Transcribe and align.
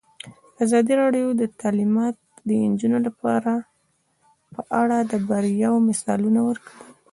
ازادي 0.63 0.93
راډیو 1.01 1.27
د 1.41 1.43
تعلیمات 1.61 2.15
د 2.47 2.49
نجونو 2.71 2.99
لپاره 3.07 3.53
په 4.53 4.61
اړه 4.81 4.97
د 5.11 5.13
بریاوو 5.27 5.85
مثالونه 5.89 6.39
ورکړي. 6.49 6.81